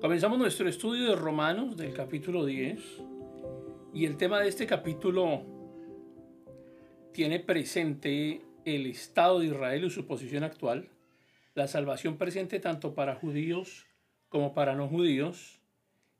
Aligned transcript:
Comenzamos 0.00 0.38
nuestro 0.38 0.68
estudio 0.68 1.08
de 1.08 1.16
Romanos 1.16 1.76
del 1.76 1.94
capítulo 1.94 2.44
10 2.44 2.78
y 3.94 4.04
el 4.04 4.18
tema 4.18 4.40
de 4.40 4.48
este 4.48 4.66
capítulo 4.66 5.42
tiene 7.12 7.40
presente 7.40 8.42
el 8.66 8.86
Estado 8.86 9.40
de 9.40 9.46
Israel 9.46 9.84
y 9.84 9.90
su 9.90 10.06
posición 10.06 10.44
actual, 10.44 10.90
la 11.54 11.66
salvación 11.66 12.18
presente 12.18 12.60
tanto 12.60 12.94
para 12.94 13.14
judíos 13.14 13.86
como 14.28 14.52
para 14.52 14.74
no 14.74 14.86
judíos, 14.86 15.60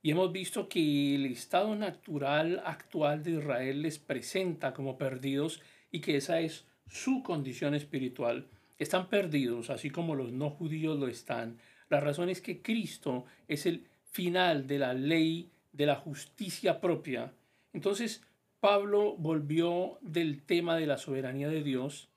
y 0.02 0.12
hemos 0.12 0.32
visto 0.32 0.70
que 0.70 1.14
el 1.14 1.26
estado 1.26 1.76
natural 1.76 2.62
actual 2.64 3.22
de 3.22 3.32
Israel 3.32 3.82
les 3.82 3.98
presenta 3.98 4.72
como 4.72 4.96
perdidos 4.96 5.60
y 5.90 6.00
que 6.00 6.16
esa 6.16 6.40
es 6.40 6.64
su 6.88 7.22
condición 7.22 7.74
espiritual. 7.74 8.46
Están 8.78 9.08
perdidos, 9.08 9.68
así 9.68 9.90
como 9.90 10.14
los 10.14 10.32
no 10.32 10.48
judíos 10.48 10.98
lo 10.98 11.08
están. 11.08 11.58
La 11.88 12.00
razón 12.00 12.28
es 12.28 12.40
que 12.40 12.62
Cristo 12.62 13.24
es 13.48 13.66
el 13.66 13.86
final 14.10 14.66
de 14.66 14.78
la 14.78 14.94
ley 14.94 15.50
de 15.72 15.86
la 15.86 15.96
justicia 15.96 16.80
propia. 16.80 17.32
Entonces, 17.72 18.22
Pablo 18.60 19.14
volvió 19.16 19.98
del 20.00 20.42
tema 20.42 20.76
de 20.76 20.86
la 20.86 20.98
soberanía 20.98 21.48
de 21.48 21.62
Dios 21.62 22.08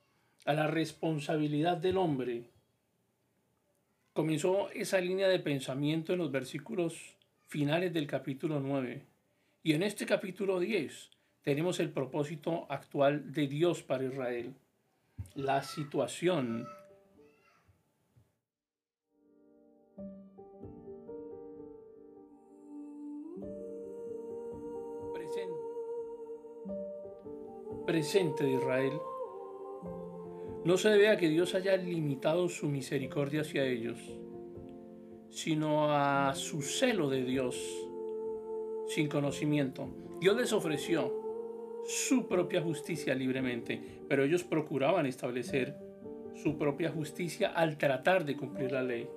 a 0.46 0.54
la 0.54 0.68
responsabilidad 0.68 1.78
del 1.78 1.98
hombre. 1.98 2.44
Comenzó 4.14 4.70
esa 4.72 5.00
línea 5.00 5.28
de 5.28 5.40
pensamiento 5.40 6.14
en 6.14 6.20
los 6.20 6.32
versículos 6.32 7.16
finales 7.48 7.94
del 7.94 8.08
capítulo 8.08 8.60
9. 8.60 9.04
Y 9.64 9.74
en 9.74 9.84
este 9.84 10.06
capítulo 10.06 10.60
10 10.60 11.12
tenemos 11.44 11.80
el 11.80 11.92
propósito 11.92 12.66
actual 12.70 13.32
de 13.32 13.48
Dios 13.48 13.84
para 13.84 14.06
Israel. 14.06 14.54
La 15.36 15.62
situación 15.64 16.68
presente 27.90 28.44
de 28.44 28.52
Israel 28.52 28.94
no 30.64 30.78
se 30.78 30.90
debe 30.90 31.10
a 31.10 31.18
que 31.18 31.28
Dios 31.28 31.56
haya 31.56 31.76
limitado 31.76 32.48
su 32.48 32.70
misericordia 32.70 33.42
hacia 33.42 33.66
ellos 33.66 33.98
sino 35.32 35.92
a 35.92 36.36
su 36.36 36.62
celo 36.62 37.10
de 37.10 37.24
Dios 37.24 37.58
sin 38.90 39.08
conocimiento. 39.08 39.90
Dios 40.22 40.38
les 40.38 40.54
ofreció 40.54 41.12
su 41.88 42.28
propia 42.28 42.62
justicia 42.62 43.16
libremente, 43.16 43.82
pero 44.08 44.24
ellos 44.24 44.44
procuraban 44.44 45.08
establecer 45.08 45.76
su 46.36 46.60
propia 46.60 46.92
justicia 46.92 47.50
al 47.50 47.80
tratar 47.80 48.24
de 48.24 48.38
cumplir 48.38 48.72
la 48.72 48.84
ley. 48.84 49.10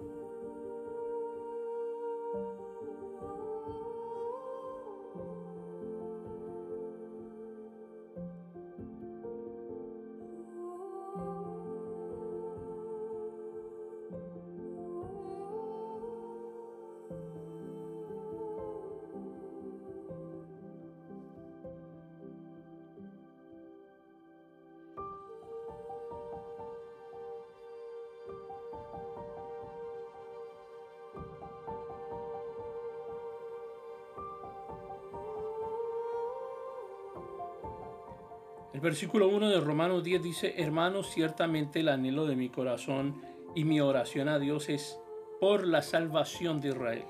El 38.73 38.81
versículo 38.81 39.29
1 39.29 39.51
de 39.51 39.61
Romanos 39.61 40.03
10 40.03 40.23
dice, 40.23 40.55
hermanos, 40.57 41.11
ciertamente 41.11 41.81
el 41.81 41.91
anhelo 41.91 42.25
de 42.27 42.37
mi 42.37 42.49
corazón 42.49 43.21
y 43.55 43.65
mi 43.65 43.83
oración 43.83 44.31
a 44.31 44.39
Dios 44.39 44.71
es 44.71 44.99
por 45.41 45.67
la 45.67 45.83
salvación 45.83 46.59
de 46.63 46.69
Israel. 46.69 47.05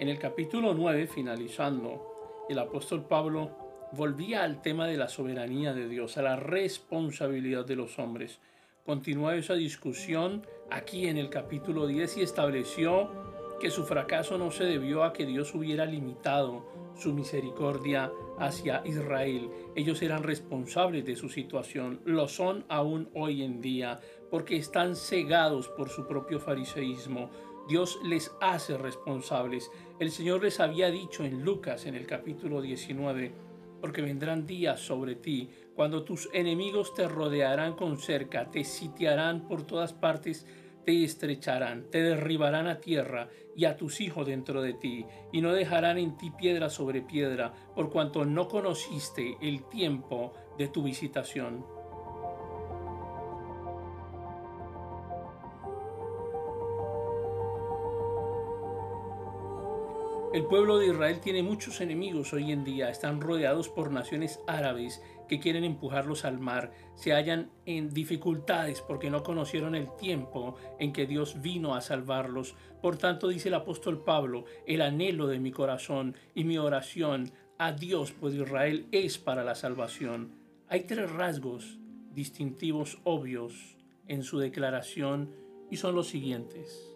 En 0.00 0.08
el 0.08 0.18
capítulo 0.18 0.74
9, 0.74 1.06
finalizando, 1.06 2.46
el 2.48 2.58
apóstol 2.58 3.04
Pablo 3.04 3.52
volvía 3.92 4.42
al 4.42 4.60
tema 4.60 4.88
de 4.88 4.96
la 4.96 5.06
soberanía 5.06 5.72
de 5.72 5.88
Dios, 5.88 6.18
a 6.18 6.22
la 6.22 6.34
responsabilidad 6.34 7.64
de 7.64 7.76
los 7.76 8.00
hombres. 8.00 8.40
Continúa 8.84 9.36
esa 9.36 9.54
discusión 9.54 10.44
aquí 10.68 11.06
en 11.06 11.16
el 11.16 11.30
capítulo 11.30 11.86
10 11.86 12.16
y 12.16 12.22
estableció 12.22 13.08
que 13.60 13.70
su 13.70 13.84
fracaso 13.84 14.36
no 14.36 14.50
se 14.50 14.64
debió 14.64 15.04
a 15.04 15.12
que 15.12 15.26
Dios 15.26 15.54
hubiera 15.54 15.86
limitado 15.86 16.66
su 16.96 17.14
misericordia 17.14 18.10
hacia 18.38 18.82
Israel. 18.84 19.50
Ellos 19.74 20.02
eran 20.02 20.22
responsables 20.22 21.04
de 21.04 21.16
su 21.16 21.28
situación, 21.28 22.00
lo 22.04 22.28
son 22.28 22.64
aún 22.68 23.08
hoy 23.14 23.42
en 23.42 23.60
día, 23.60 24.00
porque 24.30 24.56
están 24.56 24.96
cegados 24.96 25.68
por 25.68 25.88
su 25.88 26.06
propio 26.06 26.40
fariseísmo. 26.40 27.30
Dios 27.68 28.00
les 28.04 28.34
hace 28.40 28.76
responsables. 28.76 29.70
El 30.00 30.10
Señor 30.10 30.42
les 30.42 30.58
había 30.60 30.90
dicho 30.90 31.24
en 31.24 31.44
Lucas 31.44 31.86
en 31.86 31.94
el 31.94 32.06
capítulo 32.06 32.60
19, 32.60 33.32
porque 33.80 34.02
vendrán 34.02 34.46
días 34.46 34.80
sobre 34.80 35.16
ti, 35.16 35.50
cuando 35.74 36.04
tus 36.04 36.28
enemigos 36.32 36.94
te 36.94 37.08
rodearán 37.08 37.74
con 37.74 37.98
cerca, 37.98 38.50
te 38.50 38.64
sitiarán 38.64 39.48
por 39.48 39.64
todas 39.64 39.92
partes, 39.92 40.46
te 40.84 41.04
estrecharán, 41.04 41.90
te 41.90 42.02
derribarán 42.02 42.66
a 42.66 42.80
tierra 42.80 43.28
y 43.54 43.66
a 43.66 43.76
tus 43.76 44.00
hijos 44.00 44.26
dentro 44.26 44.62
de 44.62 44.74
ti, 44.74 45.06
y 45.32 45.40
no 45.40 45.52
dejarán 45.52 45.98
en 45.98 46.16
ti 46.16 46.30
piedra 46.30 46.70
sobre 46.70 47.02
piedra, 47.02 47.52
por 47.74 47.90
cuanto 47.90 48.24
no 48.24 48.48
conociste 48.48 49.36
el 49.40 49.64
tiempo 49.68 50.32
de 50.58 50.68
tu 50.68 50.82
visitación. 50.82 51.64
El 60.32 60.46
pueblo 60.46 60.78
de 60.78 60.86
Israel 60.86 61.20
tiene 61.20 61.42
muchos 61.42 61.82
enemigos 61.82 62.32
hoy 62.32 62.52
en 62.52 62.64
día, 62.64 62.88
están 62.88 63.20
rodeados 63.20 63.68
por 63.68 63.90
naciones 63.90 64.40
árabes 64.46 65.02
que 65.32 65.40
quieren 65.40 65.64
empujarlos 65.64 66.26
al 66.26 66.38
mar, 66.38 66.74
se 66.94 67.14
hallan 67.14 67.50
en 67.64 67.88
dificultades 67.88 68.82
porque 68.82 69.08
no 69.08 69.22
conocieron 69.22 69.74
el 69.74 69.88
tiempo 69.96 70.56
en 70.78 70.92
que 70.92 71.06
Dios 71.06 71.40
vino 71.40 71.74
a 71.74 71.80
salvarlos. 71.80 72.54
Por 72.82 72.98
tanto, 72.98 73.28
dice 73.28 73.48
el 73.48 73.54
apóstol 73.54 74.04
Pablo, 74.04 74.44
el 74.66 74.82
anhelo 74.82 75.28
de 75.28 75.38
mi 75.38 75.50
corazón 75.50 76.18
y 76.34 76.44
mi 76.44 76.58
oración 76.58 77.32
a 77.56 77.72
Dios 77.72 78.12
por 78.12 78.34
Israel 78.34 78.88
es 78.92 79.16
para 79.16 79.42
la 79.42 79.54
salvación. 79.54 80.32
Hay 80.68 80.82
tres 80.82 81.10
rasgos 81.10 81.78
distintivos 82.12 82.98
obvios 83.02 83.78
en 84.08 84.24
su 84.24 84.38
declaración 84.38 85.30
y 85.70 85.78
son 85.78 85.94
los 85.94 86.08
siguientes. 86.08 86.94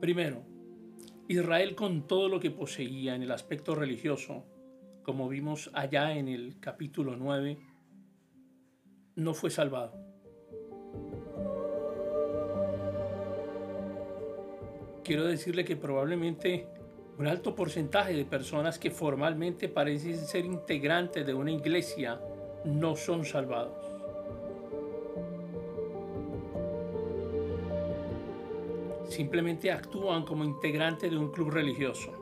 Primero, 0.00 0.42
Israel 1.28 1.74
con 1.74 2.06
todo 2.06 2.30
lo 2.30 2.40
que 2.40 2.50
poseía 2.50 3.14
en 3.14 3.22
el 3.22 3.30
aspecto 3.30 3.74
religioso, 3.74 4.46
como 5.10 5.28
vimos 5.28 5.68
allá 5.74 6.16
en 6.16 6.28
el 6.28 6.60
capítulo 6.60 7.16
9, 7.16 7.58
no 9.16 9.34
fue 9.34 9.50
salvado. 9.50 9.92
Quiero 15.02 15.24
decirle 15.24 15.64
que 15.64 15.74
probablemente 15.74 16.68
un 17.18 17.26
alto 17.26 17.56
porcentaje 17.56 18.14
de 18.14 18.24
personas 18.24 18.78
que 18.78 18.92
formalmente 18.92 19.68
parecen 19.68 20.16
ser 20.16 20.44
integrantes 20.44 21.26
de 21.26 21.34
una 21.34 21.50
iglesia 21.50 22.20
no 22.64 22.94
son 22.94 23.24
salvados. 23.24 23.90
simplemente 29.08 29.72
actúan 29.72 30.24
como 30.24 30.44
integrantes 30.44 31.10
de 31.10 31.18
un 31.18 31.32
club 31.32 31.50
religioso. 31.50 32.19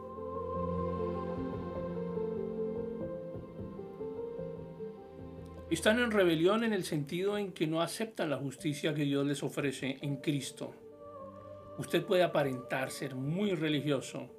Están 5.70 5.98
en 5.98 6.10
rebelión 6.10 6.64
en 6.64 6.72
el 6.72 6.84
sentido 6.84 7.36
en 7.36 7.52
que 7.52 7.66
no 7.66 7.82
aceptan 7.82 8.30
la 8.30 8.38
justicia 8.38 8.94
que 8.94 9.02
Dios 9.02 9.26
les 9.26 9.42
ofrece 9.42 9.98
en 10.00 10.16
Cristo. 10.16 10.72
Usted 11.78 12.04
puede 12.04 12.22
aparentar 12.22 12.90
ser 12.90 13.14
muy 13.14 13.54
religioso 13.54 14.30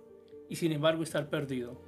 y 0.50 0.56
sin 0.56 0.72
embargo 0.72 1.04
estar 1.04 1.30
perdido. 1.30 1.80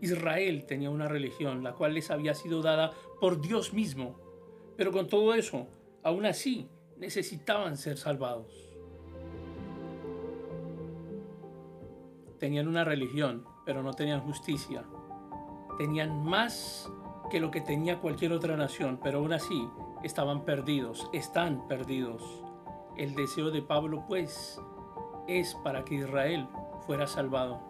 Israel 0.00 0.64
tenía 0.66 0.90
una 0.90 1.08
religión 1.08 1.62
la 1.62 1.74
cual 1.74 1.94
les 1.94 2.10
había 2.10 2.34
sido 2.34 2.60
dada 2.62 2.92
por 3.20 3.40
Dios 3.40 3.72
mismo, 3.72 4.18
pero 4.76 4.92
con 4.92 5.06
todo 5.08 5.34
eso, 5.34 5.68
aún 6.02 6.26
así, 6.26 6.68
necesitaban 6.96 7.76
ser 7.76 7.96
salvados. 7.98 8.70
tenían 12.40 12.66
una 12.66 12.82
religión, 12.82 13.44
pero 13.64 13.84
no 13.84 13.92
tenían 13.92 14.22
justicia. 14.22 14.82
Tenían 15.78 16.24
más 16.24 16.90
que 17.30 17.40
lo 17.40 17.50
que 17.50 17.60
tenía 17.60 18.00
cualquier 18.00 18.32
otra 18.32 18.56
nación, 18.56 18.98
pero 19.02 19.18
aún 19.18 19.32
así 19.32 19.68
estaban 20.02 20.44
perdidos, 20.44 21.08
están 21.12 21.66
perdidos. 21.68 22.42
El 22.96 23.14
deseo 23.14 23.50
de 23.50 23.62
Pablo, 23.62 24.04
pues, 24.06 24.60
es 25.28 25.54
para 25.62 25.84
que 25.84 25.94
Israel 25.94 26.48
fuera 26.86 27.06
salvado. 27.06 27.69